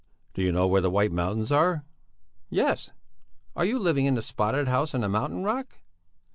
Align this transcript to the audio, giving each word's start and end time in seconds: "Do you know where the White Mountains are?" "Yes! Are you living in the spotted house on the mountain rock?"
"Do 0.33 0.41
you 0.41 0.51
know 0.51 0.65
where 0.65 0.81
the 0.81 0.89
White 0.89 1.11
Mountains 1.11 1.51
are?" 1.51 1.85
"Yes! 2.49 2.89
Are 3.55 3.65
you 3.65 3.77
living 3.77 4.05
in 4.07 4.15
the 4.15 4.23
spotted 4.23 4.67
house 4.67 4.95
on 4.95 5.01
the 5.01 5.09
mountain 5.09 5.43
rock?" 5.43 5.75